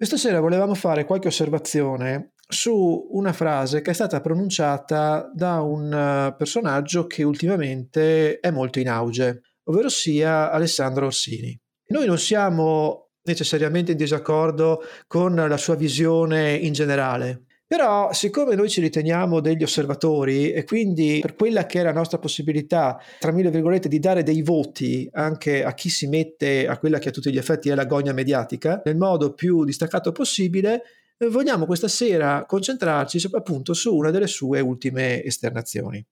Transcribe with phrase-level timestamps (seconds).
[0.00, 5.92] Questa sera volevamo fare qualche osservazione su una frase che è stata pronunciata da un
[5.92, 11.54] eh, personaggio che ultimamente è molto in auge, ovvero sia Alessandro Orsini.
[11.88, 18.68] Noi non siamo necessariamente in disaccordo con la sua visione in generale, però, siccome noi
[18.68, 23.48] ci riteniamo degli osservatori e quindi per quella che è la nostra possibilità, tra mille
[23.48, 27.30] virgolette, di dare dei voti anche a chi si mette a quella che a tutti
[27.30, 30.82] gli effetti è la gogna mediatica, nel modo più distaccato possibile,
[31.28, 36.04] vogliamo questa sera concentrarci appunto su una delle sue ultime esternazioni.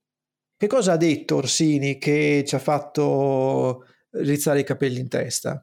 [0.57, 5.61] Che cosa ha detto Orsini che ci ha fatto rizzare i capelli in testa?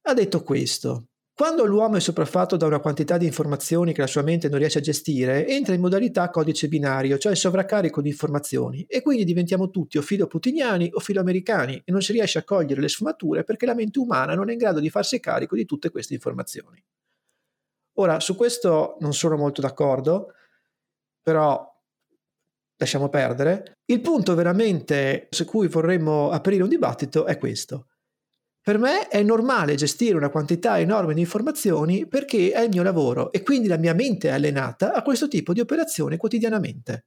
[0.00, 1.08] Ha detto questo.
[1.36, 4.78] Quando l'uomo è sopraffatto da una quantità di informazioni che la sua mente non riesce
[4.78, 9.98] a gestire, entra in modalità codice binario, cioè sovraccarico di informazioni, e quindi diventiamo tutti
[9.98, 13.98] o filo-putiniani o filo-americani e non si riesce a cogliere le sfumature perché la mente
[13.98, 16.82] umana non è in grado di farsi carico di tutte queste informazioni.
[17.98, 20.32] Ora, su questo non sono molto d'accordo,
[21.20, 21.70] però
[22.76, 23.74] lasciamo perdere.
[23.84, 27.88] Il punto veramente su cui vorremmo aprire un dibattito è questo.
[28.66, 33.30] Per me è normale gestire una quantità enorme di informazioni perché è il mio lavoro
[33.30, 37.04] e quindi la mia mente è allenata a questo tipo di operazione quotidianamente.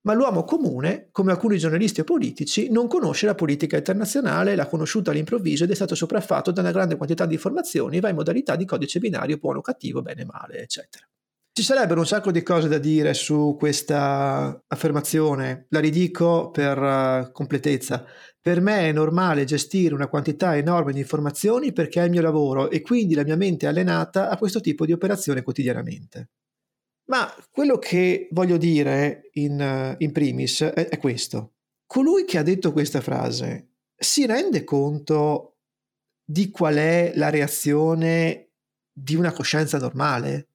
[0.00, 5.12] Ma l'uomo comune, come alcuni giornalisti o politici, non conosce la politica internazionale, l'ha conosciuta
[5.12, 8.56] all'improvviso ed è stato sopraffatto da una grande quantità di informazioni e va in modalità
[8.56, 11.08] di codice binario buono, cattivo, bene, male, eccetera.
[11.56, 17.30] Ci sarebbero un sacco di cose da dire su questa affermazione, la ridico per uh,
[17.30, 18.04] completezza.
[18.44, 22.68] Per me è normale gestire una quantità enorme di informazioni perché è il mio lavoro
[22.68, 26.28] e quindi la mia mente è allenata a questo tipo di operazione quotidianamente.
[27.06, 31.54] Ma quello che voglio dire in, in primis è, è questo.
[31.86, 35.60] Colui che ha detto questa frase si rende conto
[36.22, 38.50] di qual è la reazione
[38.92, 40.48] di una coscienza normale?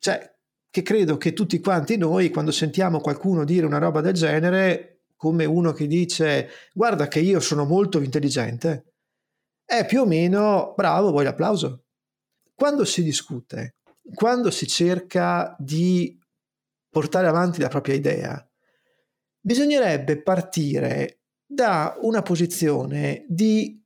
[0.00, 0.34] Cioè,
[0.68, 4.89] che credo che tutti quanti noi, quando sentiamo qualcuno dire una roba del genere,
[5.20, 8.94] come uno che dice guarda che io sono molto intelligente,
[9.66, 11.84] è più o meno bravo, vuoi l'applauso.
[12.54, 13.76] Quando si discute,
[14.14, 16.18] quando si cerca di
[16.88, 18.50] portare avanti la propria idea,
[19.38, 23.78] bisognerebbe partire da una posizione di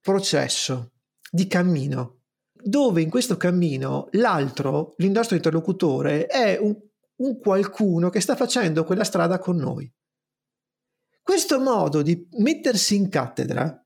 [0.00, 0.92] processo,
[1.32, 2.20] di cammino
[2.62, 6.78] dove in questo cammino l'altro, il nostro interlocutore, è un,
[7.16, 9.92] un qualcuno che sta facendo quella strada con noi.
[11.22, 13.82] Questo modo di mettersi in cattedra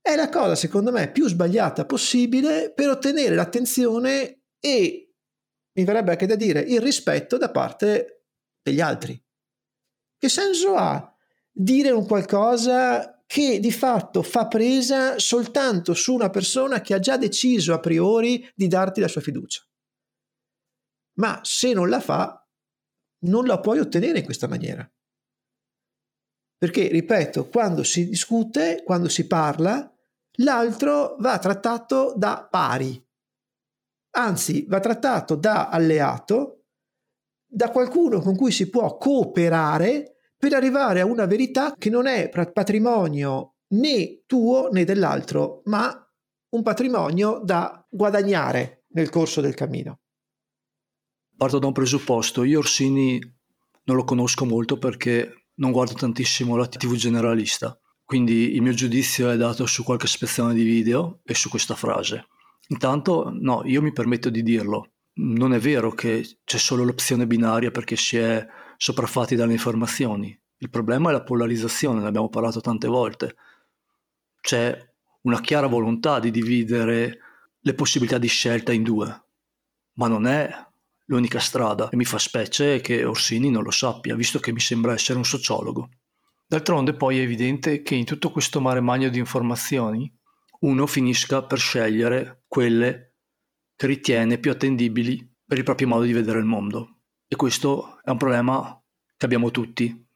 [0.00, 5.14] è la cosa, secondo me, più sbagliata possibile per ottenere l'attenzione e,
[5.72, 8.24] mi verrebbe anche da dire, il rispetto da parte
[8.62, 9.22] degli altri.
[10.16, 11.14] Che senso ha
[11.50, 17.16] dire un qualcosa che di fatto fa presa soltanto su una persona che ha già
[17.16, 19.62] deciso a priori di darti la sua fiducia.
[21.14, 22.46] Ma se non la fa,
[23.24, 24.88] non la puoi ottenere in questa maniera.
[26.64, 29.86] Perché, ripeto, quando si discute, quando si parla,
[30.36, 33.06] l'altro va trattato da pari,
[34.12, 36.62] anzi va trattato da alleato,
[37.44, 42.30] da qualcuno con cui si può cooperare per arrivare a una verità che non è
[42.30, 45.94] patrimonio né tuo né dell'altro, ma
[46.48, 50.00] un patrimonio da guadagnare nel corso del cammino.
[51.36, 53.20] Parto da un presupposto, io Orsini
[53.82, 59.30] non lo conosco molto perché non guardo tantissimo la TV generalista, quindi il mio giudizio
[59.30, 62.26] è dato su qualche spezzone di video e su questa frase.
[62.68, 67.70] Intanto, no, io mi permetto di dirlo, non è vero che c'è solo l'opzione binaria
[67.70, 70.38] perché si è sopraffatti dalle informazioni.
[70.58, 73.36] Il problema è la polarizzazione, ne abbiamo parlato tante volte.
[74.40, 74.76] C'è
[75.22, 77.18] una chiara volontà di dividere
[77.58, 79.24] le possibilità di scelta in due,
[79.94, 80.50] ma non è
[81.06, 84.92] l'unica strada e mi fa specie che Orsini non lo sappia, visto che mi sembra
[84.92, 85.88] essere un sociologo.
[86.46, 90.12] D'altronde poi è evidente che in tutto questo mare magno di informazioni
[90.60, 93.16] uno finisca per scegliere quelle
[93.76, 97.00] che ritiene più attendibili per il proprio modo di vedere il mondo.
[97.26, 98.80] E questo è un problema
[99.16, 100.06] che abbiamo tutti.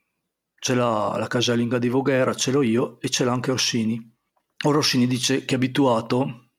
[0.61, 4.17] Ce l'ha la casalinga di Voghera, ce l'ho io e ce l'ha anche Orsini.
[4.65, 6.51] Ora Orsini dice che è abituato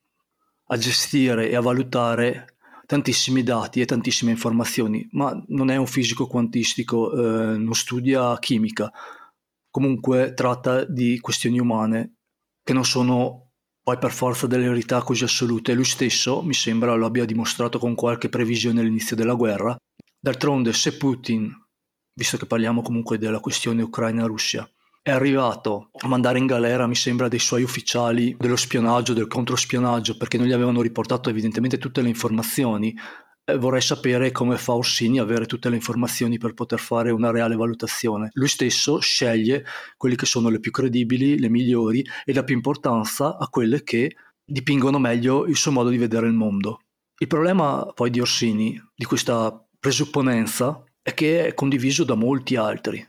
[0.68, 2.57] a gestire e a valutare
[2.89, 8.91] tantissimi dati e tantissime informazioni, ma non è un fisico quantistico, eh, non studia chimica,
[9.69, 12.15] comunque tratta di questioni umane
[12.63, 13.51] che non sono
[13.83, 15.75] poi per forza delle verità così assolute.
[15.75, 19.77] Lui stesso, mi sembra, lo abbia dimostrato con qualche previsione all'inizio della guerra,
[20.21, 21.50] D'altronde, se Putin,
[22.13, 24.69] visto che parliamo comunque della questione Ucraina-Russia,
[25.01, 30.18] è arrivato a mandare in galera, mi sembra, dei suoi ufficiali dello spionaggio, del controspionaggio,
[30.18, 32.96] perché non gli avevano riportato evidentemente tutte le informazioni.
[33.46, 37.31] Eh, vorrei sapere come fa Orsini a avere tutte le informazioni per poter fare una
[37.31, 38.30] reale valutazione.
[38.34, 39.66] Lui stesso sceglie
[39.98, 44.16] quelle che sono le più credibili, le migliori e la più importanza a quelle che
[44.45, 46.81] dipingono meglio il suo modo di vedere il mondo.
[47.18, 53.06] Il problema poi di Orsini, di questa presupponenza, è che è condiviso da molti altri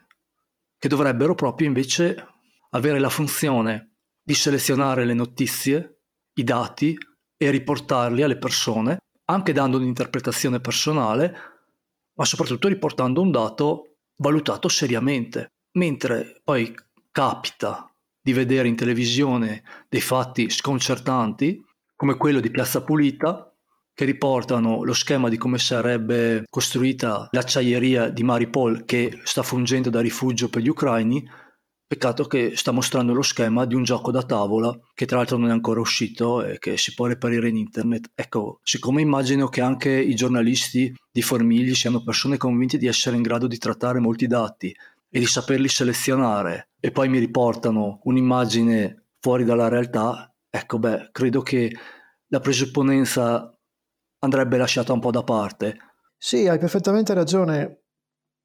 [0.80, 2.26] che dovrebbero proprio invece
[2.70, 6.04] avere la funzione di selezionare le notizie,
[6.38, 6.96] i dati
[7.36, 8.96] e riportarli alle persone,
[9.26, 11.36] anche dando un'interpretazione personale,
[12.14, 15.52] ma soprattutto riportando un dato valutato seriamente.
[15.72, 16.74] Mentre poi
[17.10, 21.62] capita di vedere in televisione dei fatti sconcertanti,
[21.94, 23.49] come quello di Piazza Pulita,
[24.00, 30.00] che riportano lo schema di come sarebbe costruita l'acciaieria di Maripol che sta fungendo da
[30.00, 31.22] rifugio per gli ucraini.
[31.86, 35.50] Peccato che sta mostrando lo schema di un gioco da tavola che tra l'altro non
[35.50, 38.12] è ancora uscito e che si può reperire in internet.
[38.14, 43.22] Ecco, siccome immagino che anche i giornalisti di Formigli siano persone convinte di essere in
[43.22, 44.74] grado di trattare molti dati
[45.10, 51.42] e di saperli selezionare e poi mi riportano un'immagine fuori dalla realtà, ecco beh, credo
[51.42, 51.70] che
[52.28, 53.54] la presupponenza
[54.20, 55.76] andrebbe lasciata un po' da parte.
[56.16, 57.84] Sì, hai perfettamente ragione,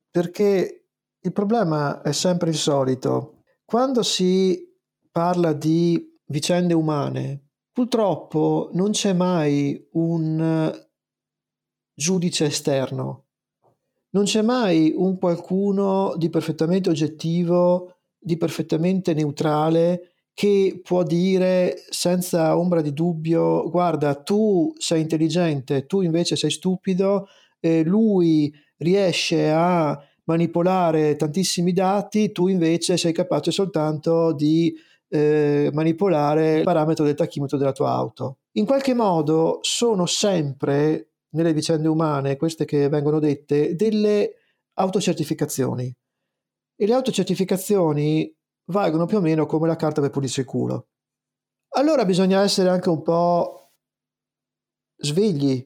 [0.10, 0.88] perché
[1.20, 3.44] il problema è sempre il solito.
[3.66, 4.74] Quando si
[5.12, 10.72] parla di vicende umane, purtroppo non c'è mai un
[11.94, 13.26] giudice esterno,
[14.12, 22.58] non c'è mai un qualcuno di perfettamente oggettivo, di perfettamente neutrale che può dire senza
[22.58, 27.30] ombra di dubbio, guarda, tu sei intelligente, tu invece sei stupido,
[27.62, 34.76] eh, lui riesce a manipolare tantissimi dati, tu invece sei capace soltanto di
[35.08, 38.40] eh, manipolare il parametro del tachimetro della tua auto.
[38.58, 44.34] In qualche modo sono sempre nelle vicende umane, queste che vengono dette, delle
[44.74, 45.96] autocertificazioni.
[46.78, 48.35] E le autocertificazioni
[48.66, 50.88] valgono più o meno come la carta per pulirsi il culo.
[51.78, 53.72] Allora bisogna essere anche un po'
[54.98, 55.64] svegli,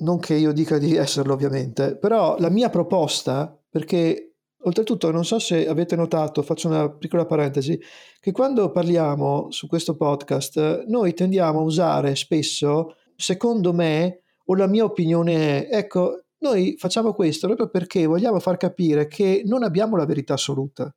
[0.00, 5.38] non che io dica di esserlo ovviamente, però la mia proposta, perché oltretutto non so
[5.38, 7.78] se avete notato, faccio una piccola parentesi,
[8.20, 14.66] che quando parliamo su questo podcast noi tendiamo a usare spesso, secondo me, o la
[14.66, 19.96] mia opinione è, ecco, noi facciamo questo proprio perché vogliamo far capire che non abbiamo
[19.96, 20.92] la verità assoluta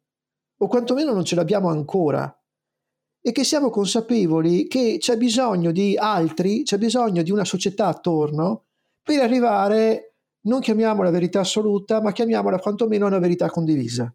[0.62, 2.34] o quantomeno non ce l'abbiamo ancora,
[3.20, 8.66] e che siamo consapevoli che c'è bisogno di altri, c'è bisogno di una società attorno
[9.02, 14.14] per arrivare, non chiamiamola verità assoluta, ma chiamiamola quantomeno una verità condivisa,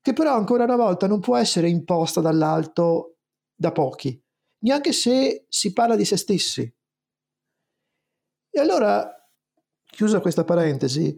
[0.00, 3.16] che però ancora una volta non può essere imposta dall'alto
[3.54, 4.22] da pochi,
[4.60, 6.74] neanche se si parla di se stessi.
[8.50, 9.10] E allora,
[9.84, 11.14] chiusa questa parentesi,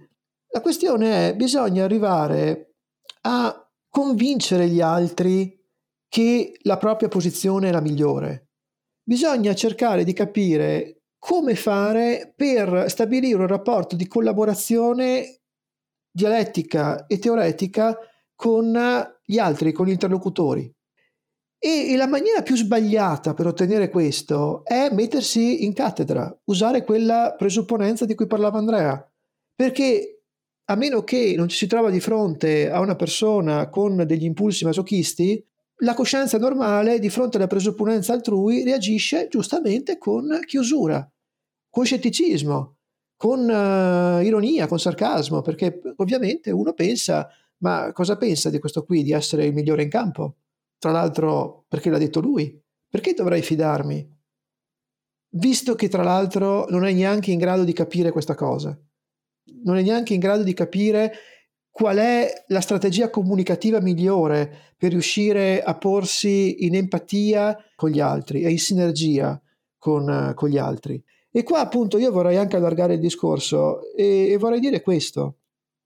[0.53, 2.75] la questione è bisogna arrivare
[3.23, 3.66] a
[3.97, 5.59] convincere gli altri
[6.07, 8.51] che la propria posizione è la migliore.
[9.03, 15.41] Bisogna cercare di capire come fare per stabilire un rapporto di collaborazione
[16.11, 17.97] dialettica e teoretica
[18.35, 18.71] con
[19.25, 20.71] gli altri, con gli interlocutori.
[21.59, 28.05] E la maniera più sbagliata per ottenere questo è mettersi in cattedra, usare quella presupponenza
[28.05, 29.11] di cui parlava Andrea,
[29.55, 30.15] perché
[30.68, 34.64] a meno che non ci si trova di fronte a una persona con degli impulsi
[34.64, 35.44] masochisti,
[35.80, 41.08] la coscienza normale di fronte alla presupponenza altrui reagisce giustamente con chiusura,
[41.70, 42.76] con scetticismo,
[43.16, 49.02] con uh, ironia, con sarcasmo, perché ovviamente uno pensa, ma cosa pensa di questo qui,
[49.02, 50.37] di essere il migliore in campo?
[50.78, 54.14] Tra l'altro perché l'ha detto lui, perché dovrei fidarmi?
[55.37, 58.76] Visto che tra l'altro non è neanche in grado di capire questa cosa
[59.65, 61.12] non è neanche in grado di capire
[61.71, 68.43] qual è la strategia comunicativa migliore per riuscire a porsi in empatia con gli altri
[68.43, 69.38] e in sinergia
[69.76, 71.03] con, con gli altri.
[71.31, 75.41] E qua appunto io vorrei anche allargare il discorso e, e vorrei dire questo.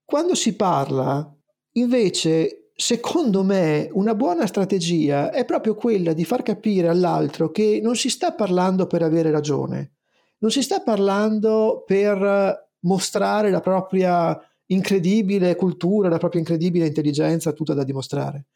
[0.05, 1.29] Quando si parla,
[1.73, 7.97] invece, secondo me, una buona strategia è proprio quella di far capire all'altro che non
[7.97, 9.95] si sta parlando per avere ragione,
[10.39, 17.75] non si sta parlando per mostrare la propria incredibile cultura, la propria incredibile intelligenza, tutta
[17.75, 18.47] da dimostrare.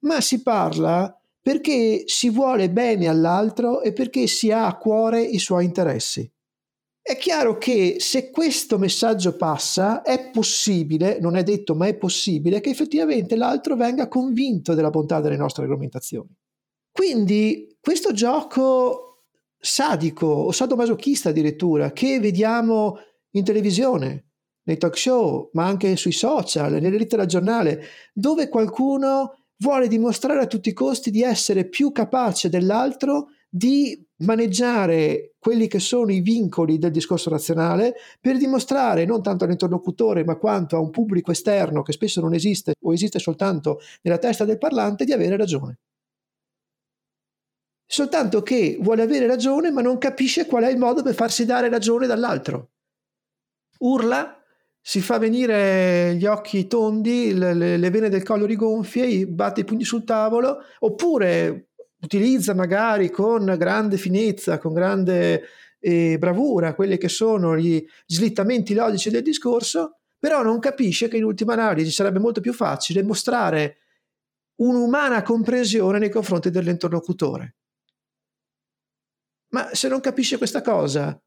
[0.00, 5.38] Ma si parla perché si vuole bene all'altro e perché si ha a cuore i
[5.38, 6.30] suoi interessi.
[7.06, 12.60] È chiaro che se questo messaggio passa, è possibile, non è detto, ma è possibile
[12.60, 16.34] che effettivamente l'altro venga convinto della bontà delle nostre argomentazioni.
[16.90, 19.24] Quindi questo gioco
[19.58, 22.96] sadico o sadomasochista addirittura che vediamo
[23.34, 24.26] in televisione,
[24.64, 30.46] nei talk show, ma anche sui social, nelle al giornale, dove qualcuno vuole dimostrare a
[30.46, 36.78] tutti i costi di essere più capace dell'altro di maneggiare quelli che sono i vincoli
[36.78, 41.92] del discorso razionale per dimostrare non tanto all'interlocutore ma quanto a un pubblico esterno che
[41.92, 45.78] spesso non esiste o esiste soltanto nella testa del parlante di avere ragione.
[47.86, 51.68] Soltanto che vuole avere ragione ma non capisce qual è il modo per farsi dare
[51.68, 52.70] ragione dall'altro.
[53.84, 54.42] Urla,
[54.80, 59.84] si fa venire gli occhi tondi, le, le vene del collo rigonfie, batte i pugni
[59.84, 61.68] sul tavolo, oppure
[62.00, 65.42] utilizza magari con grande finezza, con grande
[65.78, 71.24] eh, bravura quelli che sono gli slittamenti logici del discorso, però non capisce che in
[71.24, 73.78] ultima analisi sarebbe molto più facile mostrare
[74.56, 77.56] un'umana comprensione nei confronti dell'interlocutore.
[79.48, 81.18] Ma se non capisce questa cosa,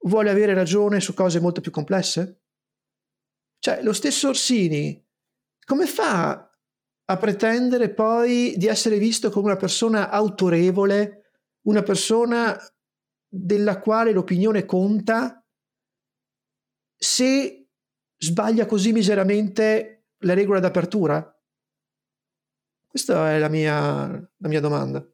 [0.00, 2.42] vuole avere ragione su cose molto più complesse?
[3.58, 5.04] Cioè, lo stesso Orsini,
[5.64, 6.50] come fa
[7.10, 12.56] a pretendere poi di essere visto come una persona autorevole, una persona
[13.26, 15.44] della quale l'opinione conta,
[16.96, 17.68] se
[18.16, 21.32] sbaglia così miseramente la regola d'apertura?
[22.86, 25.06] Questa è la mia, la mia domanda.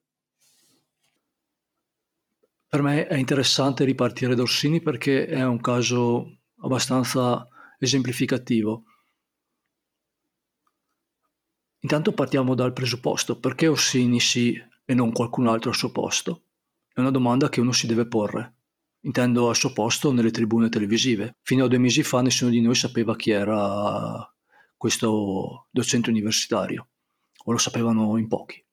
[2.74, 7.46] Per me è interessante ripartire da Orsini perché è un caso abbastanza
[7.78, 8.82] esemplificativo
[11.78, 16.46] Intanto partiamo dal presupposto, perché Orsini sì e non qualcun altro al suo posto?
[16.92, 18.56] È una domanda che uno si deve porre.
[19.02, 21.36] Intendo al suo posto nelle tribune televisive.
[21.42, 24.34] Fino a due mesi fa nessuno di noi sapeva chi era
[24.76, 26.88] questo docente universitario,
[27.44, 28.63] o lo sapevano in pochi.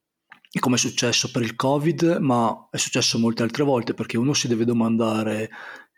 [0.53, 4.33] E come è successo per il Covid, ma è successo molte altre volte, perché uno
[4.33, 5.49] si deve domandare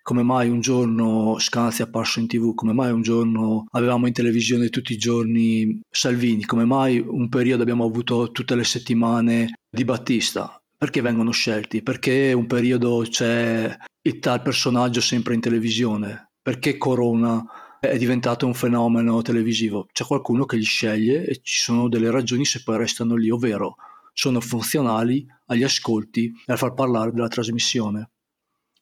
[0.03, 4.13] come mai un giorno Scanzi è apparso in tv, come mai un giorno avevamo in
[4.13, 9.85] televisione tutti i giorni Salvini, come mai un periodo abbiamo avuto tutte le settimane di
[9.85, 10.61] Battista.
[10.77, 11.81] Perché vengono scelti?
[11.81, 16.31] Perché un periodo c'è il tal personaggio sempre in televisione?
[16.41, 17.41] Perché Corona
[17.79, 19.87] è diventato un fenomeno televisivo?
[19.91, 23.77] C'è qualcuno che li sceglie e ci sono delle ragioni se poi restano lì, ovvero
[24.13, 28.11] sono funzionali agli ascolti e al far parlare della trasmissione.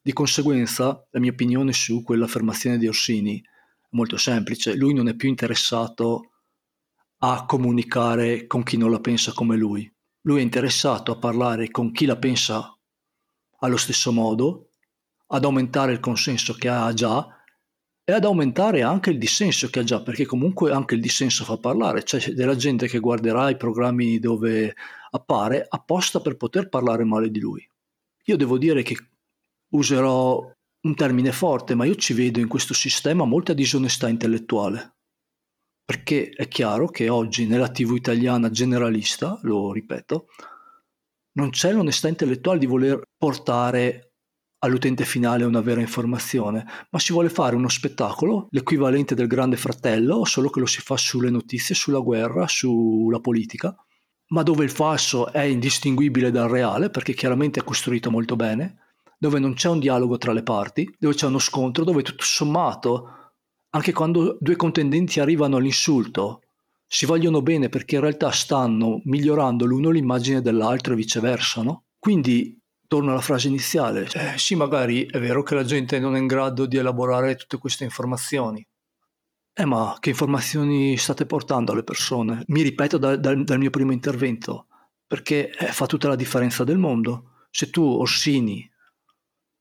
[0.01, 4.75] Di conseguenza, la mia opinione su quell'affermazione di Orsini è molto semplice.
[4.75, 6.31] Lui non è più interessato
[7.19, 9.91] a comunicare con chi non la pensa come lui.
[10.21, 12.75] Lui è interessato a parlare con chi la pensa
[13.59, 14.69] allo stesso modo,
[15.27, 17.27] ad aumentare il consenso che ha già
[18.03, 21.57] e ad aumentare anche il dissenso che ha già, perché comunque anche il dissenso fa
[21.57, 22.03] parlare.
[22.03, 24.75] C'è della gente che guarderà i programmi dove
[25.11, 27.67] appare apposta per poter parlare male di lui.
[28.25, 28.95] Io devo dire che
[29.73, 30.41] userò
[30.83, 34.95] un termine forte, ma io ci vedo in questo sistema molta disonestà intellettuale.
[35.83, 40.27] Perché è chiaro che oggi nella TV italiana generalista, lo ripeto,
[41.33, 44.13] non c'è l'onestà intellettuale di voler portare
[44.63, 50.23] all'utente finale una vera informazione, ma si vuole fare uno spettacolo, l'equivalente del grande fratello,
[50.23, 53.75] solo che lo si fa sulle notizie, sulla guerra, sulla politica,
[54.31, 58.77] ma dove il falso è indistinguibile dal reale, perché chiaramente è costruito molto bene,
[59.17, 63.33] dove non c'è un dialogo tra le parti, dove c'è uno scontro, dove tutto sommato,
[63.71, 66.41] anche quando due contendenti arrivano all'insulto,
[66.87, 71.85] si vogliono bene perché in realtà stanno migliorando l'uno l'immagine dell'altro e viceversa, no?
[71.97, 72.57] Quindi
[72.87, 74.09] torno alla frase iniziale.
[74.13, 77.57] Eh, sì, magari è vero che la gente non è in grado di elaborare tutte
[77.57, 78.65] queste informazioni.
[79.53, 82.43] Eh, ma che informazioni state portando alle persone?
[82.47, 84.67] Mi ripeto da, da, dal mio primo intervento,
[85.05, 87.45] perché eh, fa tutta la differenza del mondo.
[87.49, 88.69] Se tu, Orsini,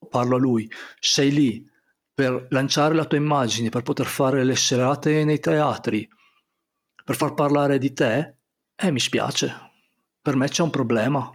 [0.08, 0.70] parlo a lui,
[1.00, 1.68] sei lì
[2.14, 6.08] per lanciare la tua immagine, per poter fare le serate nei teatri,
[7.04, 8.36] per far parlare di te,
[8.76, 9.52] eh, mi spiace,
[10.22, 11.34] per me c'è un problema.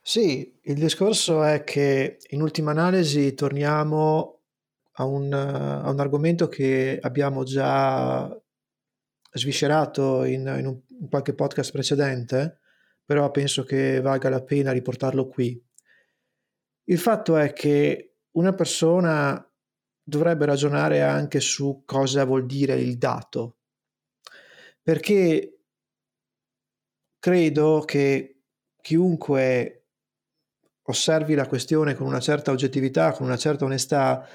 [0.00, 4.37] Sì, il discorso è che in ultima analisi torniamo
[5.00, 8.28] a un, a un argomento che abbiamo già
[9.32, 12.58] sviscerato in, in, un, in qualche podcast precedente,
[13.04, 15.62] però penso che valga la pena riportarlo qui.
[16.84, 19.42] Il fatto è che una persona
[20.02, 23.58] dovrebbe ragionare anche su cosa vuol dire il dato,
[24.82, 25.60] perché
[27.20, 28.40] credo che
[28.80, 29.74] chiunque
[30.82, 34.26] osservi la questione con una certa oggettività, con una certa onestà,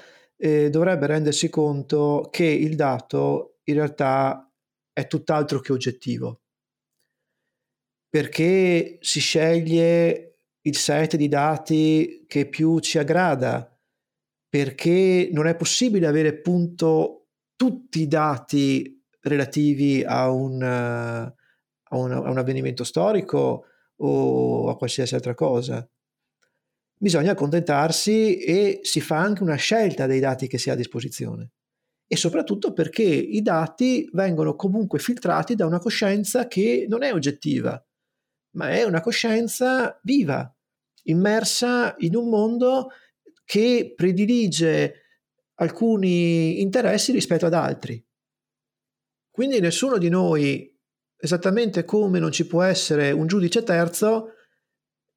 [0.44, 4.46] eh, dovrebbe rendersi conto che il dato in realtà
[4.92, 6.42] è tutt'altro che oggettivo,
[8.10, 13.74] perché si sceglie il set di dati che più ci aggrada,
[14.46, 22.30] perché non è possibile avere appunto tutti i dati relativi a un, a un, a
[22.30, 23.64] un avvenimento storico
[23.96, 25.88] o a qualsiasi altra cosa.
[26.96, 31.50] Bisogna accontentarsi e si fa anche una scelta dei dati che si ha a disposizione.
[32.06, 37.82] E soprattutto perché i dati vengono comunque filtrati da una coscienza che non è oggettiva,
[38.56, 40.54] ma è una coscienza viva,
[41.04, 42.88] immersa in un mondo
[43.44, 45.02] che predilige
[45.54, 48.02] alcuni interessi rispetto ad altri.
[49.30, 50.72] Quindi nessuno di noi,
[51.16, 54.33] esattamente come non ci può essere un giudice terzo,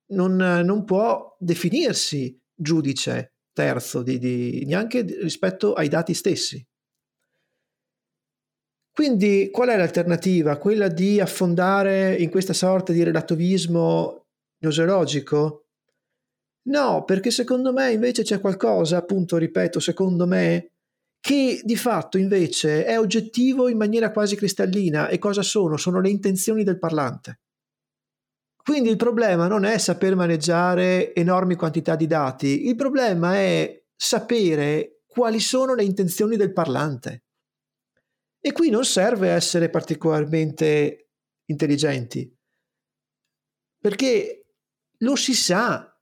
[0.10, 6.64] non, non può definirsi giudice terzo di, di, neanche rispetto ai dati stessi.
[8.92, 10.58] Quindi qual è l'alternativa?
[10.58, 14.26] Quella di affondare in questa sorta di relativismo
[14.60, 15.66] nosologico?
[16.68, 20.72] No, perché secondo me invece c'è qualcosa, appunto, ripeto, secondo me,
[21.20, 25.08] che di fatto invece è oggettivo in maniera quasi cristallina.
[25.08, 25.78] E cosa sono?
[25.78, 27.40] Sono le intenzioni del parlante.
[28.68, 35.04] Quindi il problema non è saper maneggiare enormi quantità di dati, il problema è sapere
[35.08, 37.28] quali sono le intenzioni del parlante.
[38.42, 41.12] E qui non serve essere particolarmente
[41.46, 42.30] intelligenti,
[43.80, 44.48] perché
[44.98, 45.98] lo si sa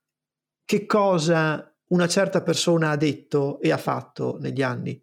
[0.65, 4.99] che cosa una certa persona ha detto e ha fatto negli anni.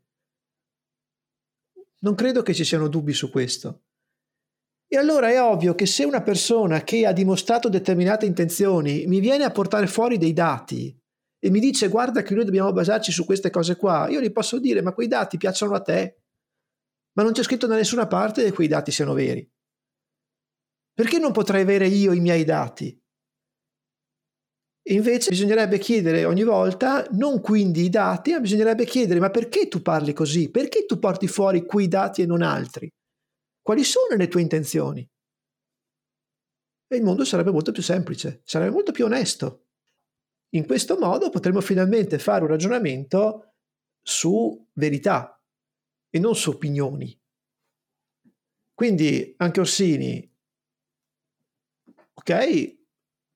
[1.98, 3.84] Non credo che ci siano dubbi su questo.
[4.92, 9.44] E allora è ovvio che se una persona che ha dimostrato determinate intenzioni mi viene
[9.44, 10.94] a portare fuori dei dati
[11.38, 14.58] e mi dice guarda che noi dobbiamo basarci su queste cose qua, io gli posso
[14.58, 16.20] dire ma quei dati piacciono a te,
[17.14, 19.50] ma non c'è scritto da nessuna parte che quei dati siano veri.
[20.92, 22.94] Perché non potrei avere io i miei dati?
[24.90, 29.80] Invece bisognerebbe chiedere ogni volta, non quindi i dati, ma bisognerebbe chiedere ma perché tu
[29.80, 30.50] parli così?
[30.50, 32.92] Perché tu porti fuori quei dati e non altri?
[33.62, 35.08] Quali sono le tue intenzioni?
[36.88, 39.68] E il mondo sarebbe molto più semplice, sarebbe molto più onesto.
[40.54, 43.54] In questo modo potremmo finalmente fare un ragionamento
[44.02, 45.40] su verità
[46.10, 47.18] e non su opinioni.
[48.74, 50.30] Quindi anche Orsini,
[52.14, 52.78] ok,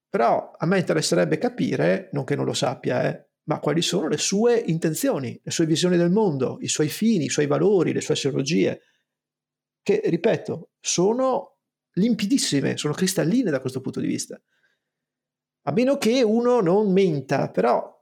[0.09, 4.19] però a me interesserebbe capire, non che non lo sappia, eh, ma quali sono le
[4.19, 8.15] sue intenzioni, le sue visioni del mondo, i suoi fini, i suoi valori, le sue
[8.15, 8.83] assiologie,
[9.87, 11.59] che, ripeto, sono
[11.93, 14.37] limpidissime, sono cristalline da questo punto di vista.
[15.63, 17.95] A meno che uno non menta, però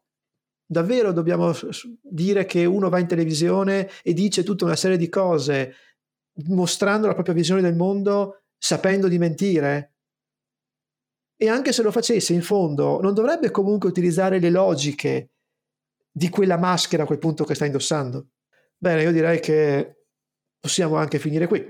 [0.65, 1.53] davvero dobbiamo
[2.01, 5.75] dire che uno va in televisione e dice tutta una serie di cose
[6.47, 9.97] mostrando la propria visione del mondo sapendo di mentire?
[11.37, 15.33] E anche se lo facesse, in fondo, non dovrebbe comunque utilizzare le logiche
[16.11, 18.29] di quella maschera a quel punto che sta indossando?
[18.75, 20.04] Bene, io direi che
[20.65, 21.63] possiamo anche finire qui.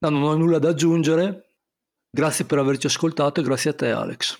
[0.00, 1.54] No, non ho nulla da aggiungere.
[2.10, 4.38] Grazie per averci ascoltato e grazie a te Alex.